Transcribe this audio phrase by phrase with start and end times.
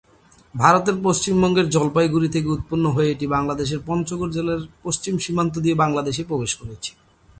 [0.55, 6.51] ভারতের পশ্চিমবঙ্গের জলপাইগুড়ি থেকে উৎপন্ন হয়ে এটি বাংলাদেশের পঞ্চগড় জেলার পশ্চিম সীমান্ত দিয়ে বাংলাদেশে প্রবেশ
[6.55, 6.91] করেছে।